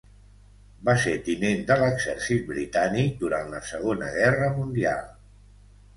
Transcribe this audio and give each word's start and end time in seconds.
Va 0.87 0.93
ser 1.03 1.11
tinent 1.27 1.61
de 1.67 1.77
l'exèrcit 1.83 2.47
britànic 2.53 3.21
durant 3.25 3.53
la 3.55 3.61
Segona 3.69 4.09
Guerra 4.19 4.53
mundial. 4.61 5.05